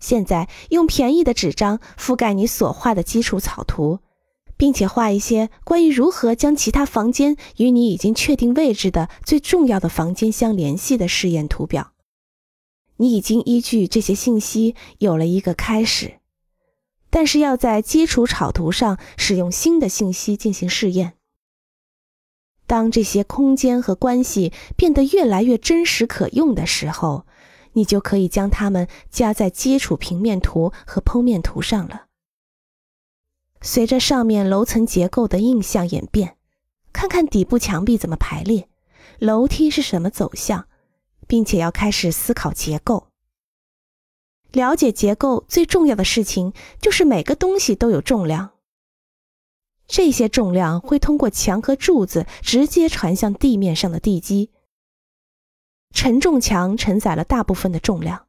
[0.00, 3.98] 现在用便宜的纸张覆盖你所画的基础草图，
[4.56, 11.92] 并且画一些关于如何将其他房间与你已经确定位置的最重要的房间相联系的试验图表。
[12.96, 16.14] 你已经依据这些信息有了一个开始，
[17.10, 21.14] 但是要在基础草图上使用新的信息进行试验。
[22.66, 27.24] 当这些空间和关系变得越来越真实可用的时候，
[27.72, 32.06] 你就可以将它们加在基础平面图和剖面图上了。
[33.60, 36.36] 随着上面楼层结构的印象演变，
[36.92, 38.68] 看看底部墙壁怎么排列，
[39.18, 40.68] 楼梯是什么走向，
[41.26, 43.08] 并且要开始思考结构。
[44.52, 48.52] 了解结构最重要的事情就是每个东西都有重量。
[49.86, 54.50] 这些重量会通过墙和柱子直接传向地面上的地基。
[55.94, 58.26] 承重墙承载了大部分的重量。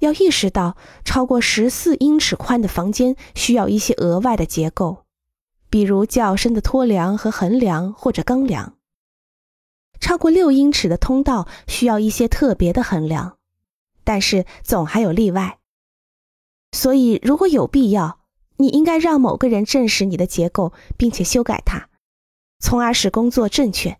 [0.00, 5.04] 要意识到，超过十四英尺宽的房间需要一些额外的结构，
[5.68, 8.78] 比如较深的托梁和横梁或者钢梁。
[10.00, 13.36] 超过六英尺的通道需要一些特别的横梁，
[14.02, 15.58] 但是总还有例外。
[16.72, 18.20] 所以，如果有必要，
[18.56, 21.90] 你应该让某个人证实你的结构，并且修改它，
[22.58, 23.99] 从而使工作正确。